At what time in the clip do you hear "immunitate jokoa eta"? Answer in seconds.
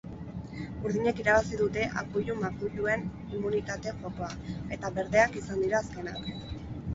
3.35-4.93